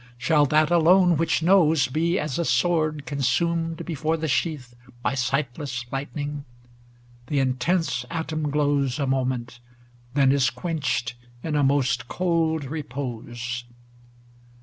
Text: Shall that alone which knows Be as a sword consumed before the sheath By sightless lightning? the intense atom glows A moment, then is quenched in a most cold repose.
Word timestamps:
Shall 0.17 0.47
that 0.47 0.71
alone 0.71 1.15
which 1.15 1.43
knows 1.43 1.87
Be 1.87 2.17
as 2.17 2.39
a 2.39 2.43
sword 2.43 3.05
consumed 3.05 3.85
before 3.85 4.17
the 4.17 4.27
sheath 4.27 4.73
By 5.03 5.13
sightless 5.13 5.85
lightning? 5.91 6.43
the 7.27 7.37
intense 7.37 8.03
atom 8.09 8.49
glows 8.49 8.97
A 8.97 9.05
moment, 9.05 9.59
then 10.15 10.31
is 10.31 10.49
quenched 10.49 11.13
in 11.43 11.55
a 11.55 11.63
most 11.63 12.07
cold 12.07 12.65
repose. 12.65 13.65